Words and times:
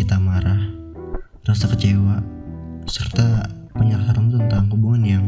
sedikit 0.00 0.16
amarah, 0.16 0.56
rasa 1.44 1.68
kecewa, 1.68 2.24
serta 2.88 3.44
penyerahan 3.76 4.32
tentang 4.32 4.72
hubungan 4.72 5.04
yang 5.04 5.24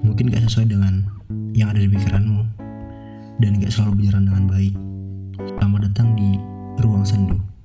mungkin 0.00 0.32
gak 0.32 0.40
sesuai 0.48 0.72
dengan 0.72 1.04
yang 1.52 1.68
ada 1.68 1.84
di 1.84 1.88
pikiranmu 1.92 2.40
dan 3.44 3.60
gak 3.60 3.76
selalu 3.76 4.00
berjalan 4.00 4.24
dengan 4.24 4.44
baik. 4.48 4.74
Selamat 5.60 5.92
datang 5.92 6.16
di 6.16 6.40
Ruang 6.80 7.04
Sendu. 7.04 7.55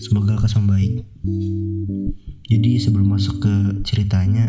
Semoga 0.00 0.40
lekas 0.40 0.56
membaik. 0.56 1.04
Jadi 2.48 2.80
sebelum 2.80 3.12
masuk 3.12 3.44
ke 3.44 3.54
ceritanya, 3.84 4.48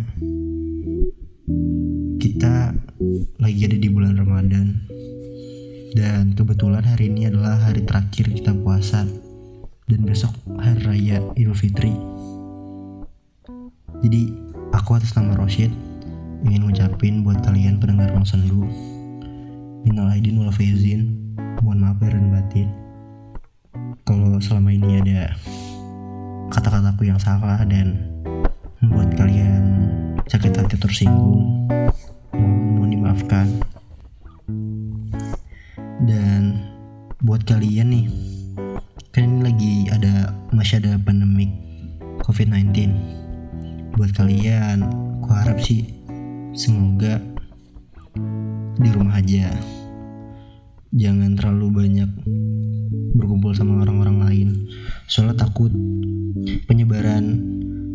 kita 2.23 2.71
lagi 3.43 3.61
ada 3.67 3.77
di 3.77 3.89
bulan 3.91 4.15
Ramadan. 4.15 4.87
Dan 5.91 6.31
kebetulan 6.39 6.87
hari 6.87 7.11
ini 7.11 7.27
adalah 7.27 7.59
hari 7.59 7.83
terakhir 7.83 8.31
kita 8.31 8.55
puasa 8.55 9.03
dan 9.91 9.99
besok 10.07 10.31
hari 10.55 10.79
raya 10.87 11.19
Idul 11.35 11.51
Fitri. 11.51 11.91
Jadi 13.99 14.31
aku 14.71 14.95
atas 14.95 15.11
nama 15.19 15.35
Roshid 15.35 15.69
ingin 16.47 16.63
ngucapin 16.63 17.21
buat 17.27 17.43
kalian 17.45 17.77
pendengar 17.77 18.09
Ruang 18.09 18.25
Sendu 18.25 18.65
Minal 19.85 20.09
aidin 20.09 20.41
wal 20.41 20.49
faizin 20.49 21.13
Mohon 21.61 21.77
maaf 21.85 21.97
lahir 22.01 22.17
dan 22.17 22.33
batin 22.33 22.80
Kalau 24.03 24.39
selama 24.43 24.75
ini 24.75 24.99
ada 24.99 25.35
kata-kataku 26.51 27.07
yang 27.07 27.19
salah 27.21 27.63
dan 27.63 27.95
membuat 28.83 29.15
kalian 29.15 29.63
sakit 30.27 30.51
hati 30.51 30.75
tersinggung 30.75 31.67
mohon 32.35 32.91
dimaafkan. 32.91 33.47
Dan 36.01 36.67
buat 37.21 37.45
kalian 37.45 37.93
nih 37.93 38.05
kan 39.11 39.27
ini 39.27 39.39
lagi 39.43 39.73
ada 39.91 40.33
masih 40.55 40.79
ada 40.81 40.97
pandemik 40.97 41.51
COVID-19 42.23 42.95
buat 43.99 44.11
kalian 44.15 44.87
aku 45.21 45.29
harap 45.35 45.59
sih 45.59 45.83
semoga 46.55 47.19
di 48.79 48.89
rumah 48.89 49.19
aja 49.19 49.51
jangan 50.91 51.39
terlalu 51.39 51.67
banyak 51.71 52.09
berkumpul 53.15 53.55
sama 53.55 53.79
orang-orang 53.79 54.17
lain. 54.27 54.49
Soalnya 55.07 55.47
takut 55.47 55.71
penyebaran 56.67 57.39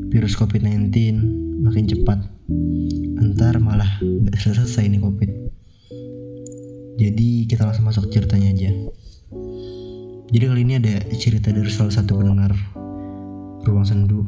virus 0.08 0.36
covid-19 0.36 0.92
makin 1.61 1.84
cepat. 1.84 2.18
Ntar 3.20 3.61
malah 3.61 4.01
gak 4.01 4.36
selesai 4.40 4.89
nih 4.89 5.01
covid. 5.01 5.30
Jadi 6.96 7.45
kita 7.45 7.68
langsung 7.68 7.84
masuk 7.84 8.08
ceritanya 8.08 8.57
aja. 8.57 8.73
Jadi 10.33 10.45
kali 10.48 10.61
ini 10.64 10.80
ada 10.80 10.96
cerita 11.13 11.52
dari 11.52 11.68
salah 11.68 11.92
satu 11.92 12.17
pendengar 12.17 12.57
ruang 13.68 13.84
sendu 13.84 14.24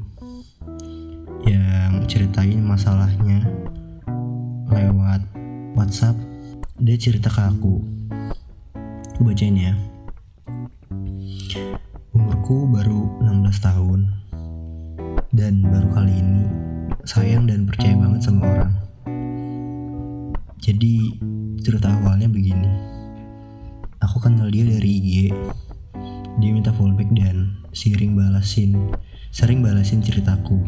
yang 1.49 2.05
ceritain 2.05 2.61
masalahnya 2.61 3.49
lewat 4.69 5.25
WhatsApp. 5.73 6.21
Dia 6.79 6.95
cerita 7.01 7.33
ke 7.33 7.43
aku 7.43 7.98
aku 9.19 9.35
bacain 9.35 9.59
ya. 9.59 9.75
Umurku 12.15 12.71
baru 12.71 13.19
16 13.19 13.67
tahun. 13.67 14.15
Dan 15.35 15.67
baru 15.67 15.91
kali 15.91 16.23
ini 16.23 16.47
sayang 17.03 17.51
dan 17.51 17.67
percaya 17.67 17.99
banget 17.99 18.23
sama 18.23 18.47
orang. 18.47 18.79
Jadi 20.63 21.19
cerita 21.67 21.99
awalnya 21.99 22.31
begini. 22.31 22.71
Aku 24.07 24.23
kenal 24.23 24.55
dia 24.55 24.71
dari 24.71 24.87
IG 24.87 25.35
dia 26.39 26.51
minta 26.55 26.71
fallback 26.71 27.11
dan 27.11 27.59
sering 27.75 28.15
balasin 28.15 28.79
sering 29.35 29.67
balasin 29.67 29.99
ceritaku. 29.99 30.63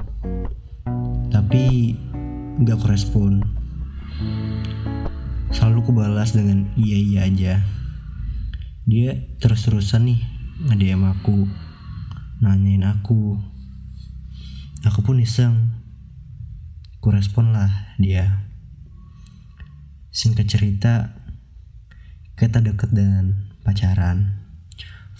Tapi 1.30 1.94
nggak 2.66 2.82
korespon. 2.82 3.46
Selalu 5.54 5.78
ku 5.86 5.94
balas 5.94 6.34
dengan 6.34 6.66
iya 6.74 6.98
iya 6.98 7.20
aja 7.30 7.79
dia 8.88 9.16
terus-terusan 9.36 10.08
nih 10.08 10.20
nge-DM 10.64 11.04
aku 11.04 11.44
nanyain 12.40 12.88
aku. 12.88 13.36
Aku 14.88 15.04
pun 15.04 15.20
iseng. 15.20 15.76
Ku 17.00 17.12
respon 17.12 17.52
lah 17.52 17.96
dia. 18.00 18.48
Singkat 20.08 20.46
cerita 20.48 20.94
kita 22.36 22.64
deket 22.64 22.92
dan 22.96 23.52
pacaran. 23.60 24.40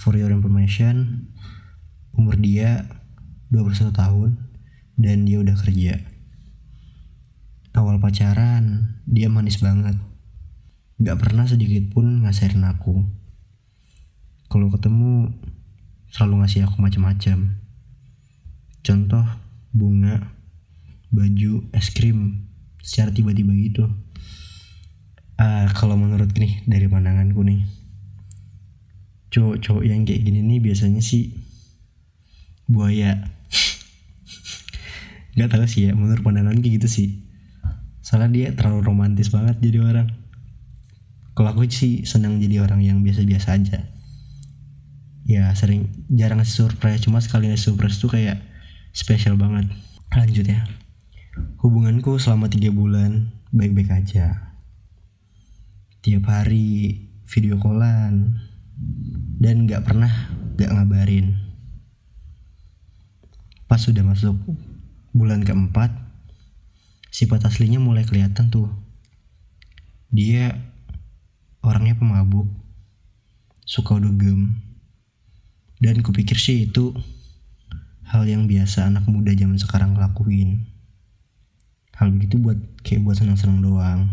For 0.00 0.16
your 0.16 0.32
information 0.32 1.28
umur 2.16 2.41
dia 2.41 2.88
21 3.53 3.92
tahun 3.92 4.31
dan 4.97 5.28
dia 5.28 5.44
udah 5.44 5.56
kerja. 5.60 6.00
Awal 7.77 8.00
pacaran 8.00 8.97
dia 9.04 9.28
manis 9.28 9.60
banget. 9.60 10.00
Gak 11.00 11.21
pernah 11.21 11.44
sedikit 11.44 11.92
pun 11.92 12.25
ngasihin 12.25 12.65
aku 12.65 13.19
kalau 14.50 14.66
ketemu 14.66 15.30
selalu 16.10 16.42
ngasih 16.42 16.66
aku 16.66 16.82
macam-macam. 16.82 17.54
Contoh 18.82 19.22
bunga 19.70 20.34
baju 21.14 21.70
es 21.70 21.94
krim 21.94 22.50
secara 22.82 23.14
tiba-tiba 23.14 23.54
gitu. 23.54 23.86
Ah 25.38 25.70
kalau 25.70 25.94
menurut 25.94 26.34
nih 26.34 26.66
dari 26.66 26.90
pandanganku 26.90 27.46
nih. 27.46 27.62
Cowok-cowok 29.30 29.86
yang 29.86 30.02
kayak 30.02 30.26
gini 30.26 30.42
nih 30.42 30.58
biasanya 30.58 30.98
sih 30.98 31.30
buaya. 32.66 33.30
Gak 35.38 35.46
tahu 35.46 35.70
sih 35.70 35.86
ya 35.86 35.94
menurut 35.94 36.26
pandangan 36.26 36.58
kayak 36.58 36.82
gitu 36.82 36.88
sih. 36.90 37.08
Soalnya 38.02 38.34
dia 38.34 38.46
terlalu 38.58 38.82
romantis 38.82 39.30
banget 39.30 39.62
jadi 39.62 39.78
orang. 39.78 40.10
Kalau 41.38 41.54
aku 41.54 41.70
sih 41.70 42.02
senang 42.02 42.42
jadi 42.42 42.66
orang 42.66 42.82
yang 42.82 43.06
biasa-biasa 43.06 43.54
aja 43.54 43.99
ya 45.25 45.53
sering 45.56 46.06
jarang 46.12 46.42
surprise. 46.44 47.04
Cuma 47.04 47.22
sekali 47.22 47.50
surprise 47.56 47.98
tuh 48.00 48.12
kayak 48.12 48.41
spesial 48.92 49.36
banget. 49.41 49.70
Lanjut 50.12 50.47
ya. 50.47 50.66
Hubunganku 51.62 52.19
selama 52.19 52.50
tiga 52.50 52.75
bulan 52.75 53.30
baik-baik 53.54 53.91
aja. 53.91 54.56
Tiap 56.00 56.25
hari 56.26 56.97
video 57.28 57.60
callan. 57.60 58.41
Dan 59.41 59.69
nggak 59.69 59.84
pernah 59.84 60.10
nggak 60.56 60.72
ngabarin. 60.72 61.36
Pas 63.68 63.80
sudah 63.80 64.03
masuk 64.03 64.34
bulan 65.15 65.44
keempat 65.47 65.92
sifat 67.10 67.44
aslinya 67.44 67.83
mulai 67.83 68.06
kelihatan 68.06 68.48
tuh. 68.48 68.71
Dia 70.10 70.59
orangnya 71.62 71.94
pemabuk, 71.94 72.48
suka 73.62 73.98
dugem, 74.00 74.59
dan 75.80 76.04
kupikir 76.04 76.36
sih 76.36 76.68
itu 76.68 76.92
hal 78.04 78.28
yang 78.28 78.44
biasa 78.44 78.92
anak 78.92 79.09
muda 79.09 79.32
zaman 79.32 79.56
sekarang 79.56 79.97
lakuin. 79.97 80.68
Hal 81.97 82.12
begitu 82.12 82.36
buat 82.36 82.60
kayak 82.84 83.00
buat 83.00 83.16
senang-senang 83.16 83.65
doang. 83.65 84.12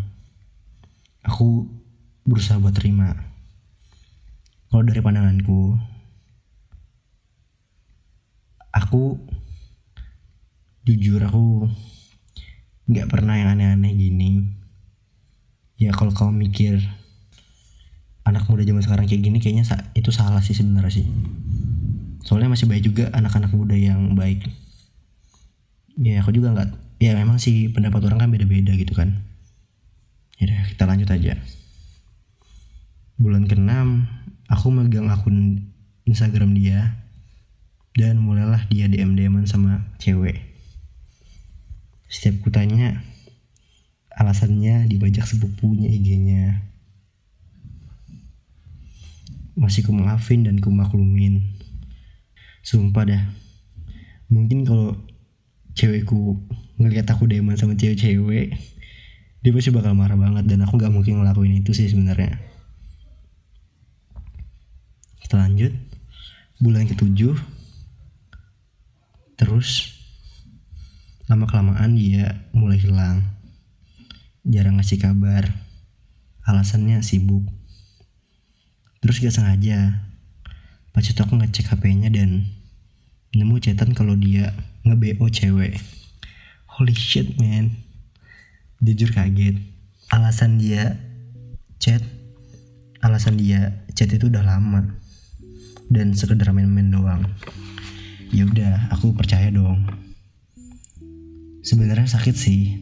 Aku 1.27 1.67
berusaha 2.23 2.55
buat 2.55 2.71
terima. 2.71 3.11
Kalau 4.71 4.83
dari 4.83 4.99
pandanganku, 5.03 5.75
aku 8.71 9.19
jujur 10.87 11.19
aku 11.19 11.67
nggak 12.87 13.11
pernah 13.11 13.35
yang 13.35 13.59
aneh-aneh 13.59 13.91
gini. 13.91 14.31
Ya 15.75 15.91
kalau 15.91 16.15
kau 16.15 16.31
mikir 16.31 16.79
anak 18.27 18.43
muda 18.51 18.67
zaman 18.67 18.83
sekarang 18.83 19.05
kayak 19.07 19.23
gini 19.23 19.39
kayaknya 19.39 19.63
itu 19.95 20.11
salah 20.11 20.43
sih 20.43 20.51
sebenarnya 20.51 21.01
sih. 21.01 21.07
Soalnya 22.27 22.51
masih 22.51 22.67
banyak 22.67 22.83
juga 22.83 23.07
anak-anak 23.15 23.55
muda 23.55 23.73
yang 23.73 24.13
baik. 24.19 24.43
Ya 25.95 26.19
aku 26.19 26.35
juga 26.35 26.51
nggak 26.51 26.69
ya 26.99 27.15
memang 27.15 27.39
sih 27.39 27.71
pendapat 27.71 28.03
orang 28.03 28.27
kan 28.27 28.29
beda-beda 28.29 28.75
gitu 28.75 28.91
kan. 28.91 29.23
Ya 30.37 30.67
kita 30.67 30.83
lanjut 30.83 31.07
aja. 31.07 31.39
Bulan 33.17 33.47
ke-6 33.47 33.71
aku 34.51 34.67
megang 34.69 35.07
akun 35.09 35.71
Instagram 36.05 36.53
dia 36.53 36.99
dan 37.97 38.21
mulailah 38.21 38.67
dia 38.69 38.85
DM 38.85 39.17
DMan 39.17 39.49
sama 39.49 39.87
cewek. 39.97 40.43
Setiap 42.11 42.45
kutanya 42.45 43.01
alasannya 44.13 44.85
dibajak 44.85 45.25
sepupunya 45.25 45.89
IG-nya 45.93 46.61
masih 49.57 49.81
ku 49.81 49.91
maafin 49.91 50.45
dan 50.45 50.61
ku 50.61 50.69
maklumin. 50.69 51.57
Sumpah 52.61 53.03
dah. 53.09 53.23
Mungkin 54.29 54.61
kalau 54.63 54.93
cewekku 55.73 56.37
ngelihat 56.77 57.09
aku 57.09 57.25
deman 57.25 57.57
sama 57.57 57.73
cewek-cewek 57.73 58.53
dia 59.41 59.51
pasti 59.53 59.69
bakal 59.73 59.97
marah 59.97 60.17
banget 60.17 60.45
dan 60.49 60.65
aku 60.65 60.77
nggak 60.77 60.93
mungkin 60.93 61.21
ngelakuin 61.21 61.61
itu 61.65 61.73
sih 61.73 61.89
sebenarnya. 61.89 62.37
Kita 65.25 65.41
lanjut. 65.41 65.73
Bulan 66.61 66.85
ketujuh. 66.89 67.37
Terus 69.37 69.97
lama 71.29 71.45
kelamaan 71.49 71.97
dia 71.97 72.45
mulai 72.53 72.77
hilang. 72.77 73.23
Jarang 74.43 74.77
ngasih 74.81 75.01
kabar. 75.01 75.47
Alasannya 76.43 76.99
sibuk 76.99 77.56
terus 79.07 79.23
gak 79.23 79.39
sengaja. 79.39 80.03
Pas 80.91 80.99
itu 80.99 81.15
aku 81.15 81.39
ngecek 81.39 81.71
HP-nya 81.71 82.11
dan 82.11 82.43
nemu 83.31 83.55
chatan 83.63 83.95
kalau 83.95 84.19
dia 84.19 84.51
nge-BO 84.83 85.31
cewek. 85.31 85.79
Holy 86.67 86.91
shit 86.91 87.39
man. 87.39 87.71
Jujur 88.83 89.15
kaget. 89.15 89.55
Alasan 90.11 90.59
dia 90.59 90.99
chat 91.79 92.03
alasan 92.99 93.39
dia 93.39 93.79
chat 93.95 94.11
itu 94.11 94.27
udah 94.27 94.43
lama. 94.43 94.99
Dan 95.87 96.11
sekedar 96.11 96.51
main-main 96.51 96.91
doang. 96.91 97.23
Ya 98.35 98.43
udah 98.43 98.91
aku 98.91 99.15
percaya 99.15 99.47
dong. 99.47 99.87
Sebenarnya 101.63 102.11
sakit 102.11 102.35
sih. 102.35 102.75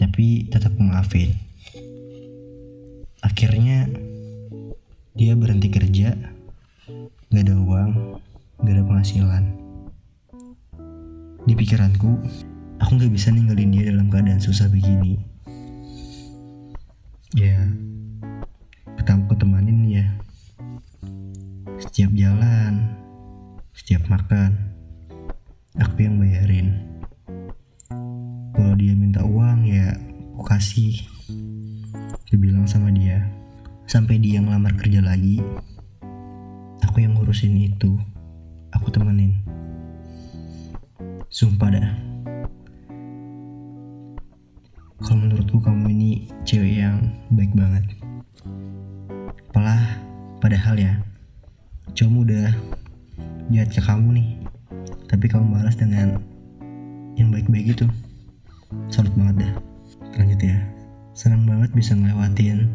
Tapi 0.00 0.48
tetap 0.48 0.72
maafin. 0.80 1.36
Akhirnya 3.20 3.92
dia 5.12 5.36
berhenti 5.36 5.68
kerja 5.68 6.16
gak 7.28 7.42
ada 7.44 7.56
uang 7.60 8.16
gak 8.64 8.72
ada 8.72 8.84
penghasilan. 8.84 9.44
Di 11.44 11.52
pikiranku 11.52 12.22
aku 12.80 12.90
gak 12.96 13.12
bisa 13.12 13.28
ninggalin 13.28 13.74
dia 13.74 13.92
dalam 13.92 14.08
keadaan 14.08 14.40
susah 14.40 14.70
begini. 14.72 15.20
Ya 17.36 17.68
aku 19.32 19.48
temanin 19.48 19.88
ya 19.88 20.04
setiap 21.80 22.12
jalan 22.12 22.84
setiap 23.72 24.04
makan 24.12 24.52
aku 25.80 26.04
yang 26.04 26.20
bayarin. 26.20 26.76
Kalau 28.52 28.76
dia 28.76 28.92
minta 28.92 29.24
uang 29.24 29.64
ya 29.64 29.96
aku 30.36 30.44
kasih. 30.44 31.00
Aku 32.28 32.36
bilang 32.36 32.68
sama 32.68 32.92
dia 32.92 33.41
sampai 33.86 34.18
dia 34.22 34.42
ngelamar 34.42 34.74
kerja 34.78 35.02
lagi 35.02 35.42
aku 36.92 37.08
yang 37.08 37.16
ngurusin 37.16 37.56
itu. 37.56 37.96
Aku 38.76 38.92
temenin. 38.92 39.32
Sumpah 41.32 41.72
dah. 41.72 41.88
Kalau 45.00 45.24
menurutku 45.24 45.56
kamu 45.64 45.88
ini 45.88 46.10
cewek 46.44 46.84
yang 46.84 47.00
baik 47.32 47.56
banget. 47.56 47.96
Apalah 49.48 50.04
padahal 50.44 50.76
ya 50.76 51.00
cowokmu 51.96 52.28
udah 52.28 52.52
jahat 53.48 53.72
ke 53.72 53.80
kamu 53.80 54.20
nih. 54.20 54.28
Tapi 55.08 55.32
kamu 55.32 55.48
balas 55.48 55.80
dengan 55.80 56.20
yang 57.16 57.32
baik-baik 57.32 57.72
itu. 57.72 57.88
Salut 58.92 59.16
banget 59.16 59.48
dah. 59.48 59.52
Lanjut 60.20 60.40
ya. 60.44 60.60
Senang 61.16 61.48
banget 61.48 61.72
bisa 61.72 61.96
ngelewatin 61.96 62.68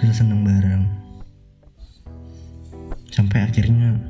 susah 0.00 0.24
seneng 0.24 0.48
bareng. 0.48 0.88
Sampai 3.12 3.44
akhirnya 3.44 4.00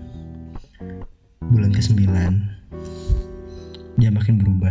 bulan 1.50 1.74
ke 1.74 1.82
9 1.82 3.98
dia 3.98 4.14
makin 4.14 4.38
berubah. 4.38 4.70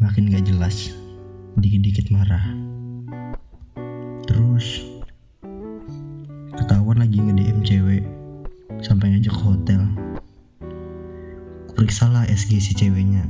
Makin 0.00 0.32
gak 0.32 0.48
jelas 0.48 0.96
dikit-dikit 1.60 2.08
marah. 2.08 2.40
Terus 4.24 4.80
ketahuan 6.56 7.04
lagi 7.04 7.20
nge-DM 7.20 7.60
cewek 7.60 8.00
sampai 8.80 9.12
ngajak 9.12 9.36
ke 9.36 9.42
hotel. 9.44 9.92
Periksalah 11.76 12.24
SG 12.32 12.64
si 12.64 12.72
ceweknya. 12.72 13.28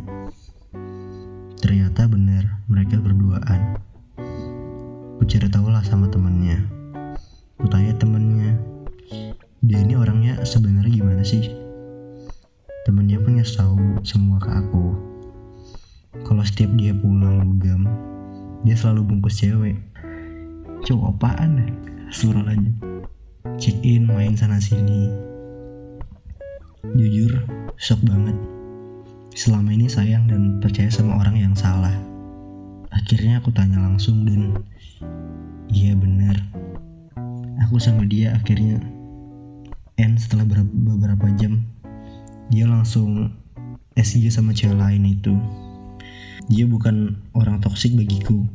Ternyata 1.59 2.07
benar 2.07 2.63
mereka 2.71 3.03
berduaan 3.03 3.83
Ku 5.19 5.26
cari 5.26 5.50
tahu 5.50 5.67
lah 5.75 5.82
sama 5.82 6.06
temennya. 6.06 6.62
Ku 7.59 7.67
tanya 7.67 7.91
temennya, 7.99 8.55
dia 9.59 9.82
ini 9.82 9.99
orangnya 9.99 10.38
sebenarnya 10.47 11.03
gimana 11.03 11.26
sih? 11.26 11.50
Temennya 12.87 13.19
pun 13.19 13.35
ngasih 13.35 13.59
tahu 13.59 13.79
semua 14.06 14.38
ke 14.38 14.47
aku. 14.47 14.94
Kalau 16.23 16.47
setiap 16.47 16.70
dia 16.79 16.94
pulang 16.94 17.43
dugem, 17.43 17.91
dia 18.62 18.79
selalu 18.79 19.11
bungkus 19.11 19.43
cewek. 19.43 19.76
Cowok 20.87 21.19
apaan 21.19 21.59
deh? 21.59 21.71
Suruh 22.14 22.47
aja. 22.47 22.71
Check 23.59 23.82
in, 23.82 24.06
main 24.06 24.38
sana 24.38 24.62
sini. 24.62 25.11
Jujur, 26.94 27.43
shock 27.75 27.99
banget. 28.06 28.38
Selama 29.35 29.75
ini 29.75 29.91
sayang 29.91 30.31
dan 30.31 30.62
percaya 30.62 30.88
sama 30.88 31.19
orang 31.19 31.35
yang 31.35 31.55
salah. 31.59 32.08
Akhirnya 32.88 33.40
aku 33.40 33.52
tanya 33.52 33.81
langsung 33.81 34.25
dan 34.25 34.64
Iya 35.69 35.93
benar. 36.00 36.37
Aku 37.69 37.76
sama 37.76 38.08
dia 38.08 38.32
akhirnya 38.32 38.81
end 40.00 40.17
setelah 40.17 40.49
beberapa 40.49 41.28
jam. 41.37 41.61
Dia 42.49 42.64
langsung 42.64 43.37
SG 43.92 44.33
sama 44.33 44.57
cewek 44.57 44.80
lain 44.80 45.04
itu. 45.04 45.37
Dia 46.49 46.64
bukan 46.64 47.21
orang 47.37 47.61
toksik 47.61 47.92
bagiku. 48.00 48.49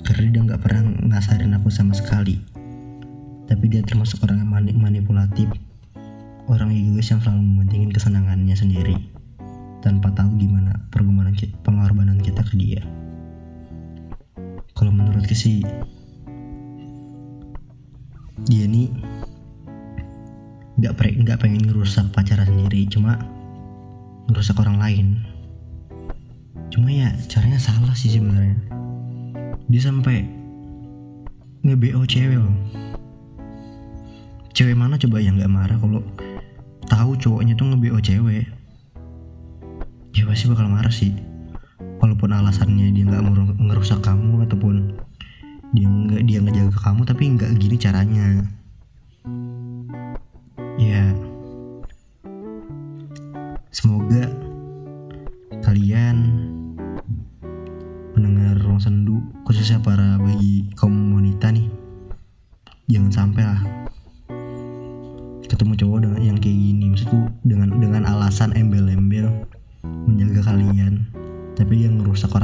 Karena 0.00 0.32
dia 0.32 0.40
nggak 0.48 0.62
pernah 0.64 0.88
ngasarin 1.12 1.52
aku 1.52 1.68
sama 1.68 1.92
sekali. 1.92 2.40
Tapi 3.44 3.64
dia 3.68 3.84
termasuk 3.84 4.24
orang 4.24 4.40
yang 4.40 4.80
manipulatif. 4.80 5.52
Orang 6.48 6.72
egois 6.72 7.12
yang 7.12 7.20
selalu 7.20 7.44
mementingin 7.44 7.92
kesenangannya 7.92 8.56
sendiri 8.56 8.96
tanpa 9.84 10.08
tahu 10.16 10.40
gimana 10.40 10.88
pengorbanan 10.88 12.16
kita 12.16 12.40
ke 12.40 12.56
dia. 12.56 12.80
Kalau 14.78 14.94
menurutku 14.94 15.34
sih 15.34 15.66
dia 18.46 18.64
nih 18.70 18.94
nggak 20.78 20.94
nggak 20.94 21.38
pengen 21.42 21.66
ngerusak 21.66 22.06
pacaran 22.14 22.46
sendiri 22.46 22.86
cuma 22.86 23.18
ngerusak 24.30 24.54
orang 24.62 24.78
lain. 24.78 25.06
Cuma 26.70 26.94
ya 26.94 27.10
caranya 27.26 27.58
salah 27.58 27.90
sih 27.98 28.14
sebenarnya. 28.14 28.54
Dia 29.66 29.82
sampai 29.82 30.22
nge-BO 31.66 32.06
cewek 32.06 32.38
loh. 32.38 32.54
Cewek 34.54 34.78
mana 34.78 34.94
coba 34.94 35.18
yang 35.18 35.42
nggak 35.42 35.50
marah 35.50 35.78
kalau 35.82 36.06
tahu 36.86 37.18
cowoknya 37.18 37.58
tuh 37.58 37.74
nge-BO 37.74 37.98
cewek? 37.98 38.46
Ya 40.14 40.22
pasti 40.22 40.46
bakal 40.46 40.70
marah 40.70 40.94
sih 40.94 41.10
walaupun 41.98 42.30
alasannya 42.30 42.94
dia 42.94 43.04
nggak 43.06 43.22
ngerusak 43.58 44.00
kamu 44.02 44.46
ataupun 44.46 44.94
dia 45.74 45.84
nggak 45.84 46.22
dia 46.24 46.38
ngejaga 46.40 46.78
kamu 46.80 47.00
tapi 47.04 47.22
nggak 47.34 47.50
gini 47.58 47.76
caranya. 47.76 48.26
Ya. 50.78 51.10
Semoga 53.74 54.30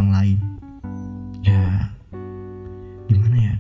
orang 0.05 0.13
lain. 0.21 0.39
Ya 1.41 1.89
gimana 3.09 3.37
ya? 3.41 3.55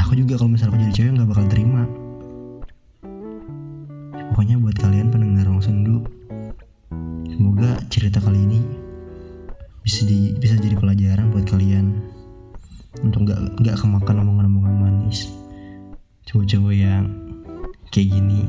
Aku 0.00 0.16
juga 0.16 0.40
kalau 0.40 0.48
misalnya 0.48 0.72
aku 0.72 0.80
jadi 0.80 0.94
cewek 0.96 1.12
nggak 1.20 1.28
bakal 1.28 1.44
terima. 1.52 1.84
Pokoknya 4.32 4.56
buat 4.56 4.76
kalian 4.80 5.12
pendengar 5.12 5.44
Ruang 5.46 5.60
Sendu 5.60 6.08
semoga 7.28 7.76
cerita 7.92 8.18
kali 8.18 8.40
ini 8.40 8.60
bisa 9.84 10.08
di, 10.08 10.32
bisa 10.40 10.56
jadi 10.56 10.74
pelajaran 10.80 11.28
buat 11.28 11.44
kalian 11.44 11.92
untuk 13.04 13.28
nggak 13.28 13.60
nggak 13.60 13.76
kemakan 13.76 14.24
omongan-omongan 14.24 14.74
manis. 14.80 15.28
Cowok-cowok 16.24 16.72
yang 16.72 17.04
kayak 17.92 18.08
gini. 18.08 18.48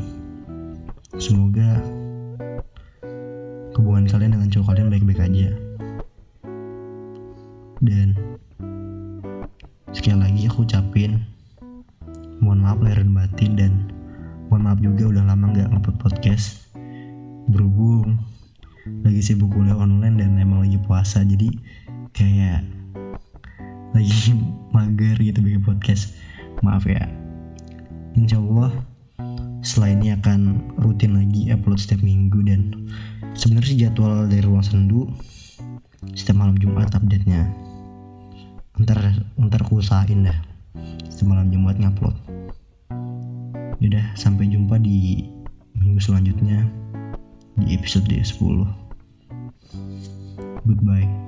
Semoga 1.19 1.83
hubungan 3.75 4.07
kalian 4.07 4.31
dengan 4.39 4.47
cowok 4.51 4.67
kalian 4.71 4.87
baik-baik 4.87 5.19
aja 5.19 5.64
dan 7.85 8.07
sekali 9.93 10.17
lagi 10.17 10.41
aku 10.49 10.65
ucapin 10.65 11.23
mohon 12.43 12.59
maaf 12.61 12.81
lahir 12.83 13.05
dan 13.05 13.11
batin 13.15 13.51
dan 13.55 13.73
mohon 14.51 14.67
maaf 14.67 14.79
juga 14.83 15.07
udah 15.07 15.23
lama 15.23 15.53
nggak 15.53 15.71
ngupload 15.71 15.97
podcast. 16.01 16.67
Berhubung 17.45 18.19
lagi 19.05 19.21
sibuk 19.21 19.53
kuliah 19.53 19.77
online 19.77 20.17
dan 20.17 20.37
emang 20.37 20.65
lagi 20.65 20.77
puasa 20.81 21.21
jadi 21.21 21.49
kayak 22.13 22.65
lagi 23.93 24.13
mager 24.75 25.17
gitu 25.21 25.39
bikin 25.39 25.61
podcast. 25.63 26.13
Maaf 26.65 26.89
ya. 26.89 27.05
Insya 28.15 28.41
Allah 28.41 28.71
setelah 29.65 29.97
ini 29.97 30.13
akan 30.13 30.39
rutin 30.77 31.17
lagi 31.17 31.49
upload 31.49 31.81
setiap 31.81 32.05
minggu 32.05 32.37
dan 32.45 32.91
sebenarnya 33.33 33.89
jadwal 33.89 34.29
dari 34.29 34.45
ruang 34.45 34.61
sendu 34.61 35.09
setiap 36.13 36.37
malam 36.37 36.53
Jumat 36.61 36.93
update 36.93 37.25
nya 37.25 37.49
ntar 38.81 38.99
ntar 39.39 39.61
aku 39.63 39.79
usahain 39.79 40.27
dah. 40.27 40.39
Setiap 41.07 41.31
malam 41.31 41.51
Jumat 41.51 41.79
ngupload. 41.79 42.15
Yaudah 43.79 44.15
sampai 44.15 44.47
jumpa 44.47 44.79
di 44.79 45.27
minggu 45.75 45.99
selanjutnya 45.99 46.65
di 47.59 47.75
episode 47.75 48.07
10 48.07 48.39
Goodbye 50.65 51.24